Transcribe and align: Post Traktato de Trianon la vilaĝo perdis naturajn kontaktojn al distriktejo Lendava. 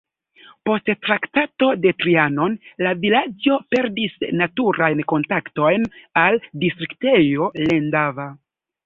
Post 0.67 0.87
Traktato 1.07 1.67
de 1.83 1.91
Trianon 1.99 2.55
la 2.85 2.93
vilaĝo 3.03 3.57
perdis 3.75 4.15
naturajn 4.39 5.05
kontaktojn 5.13 5.87
al 6.23 6.41
distriktejo 6.65 7.53
Lendava. 7.69 8.27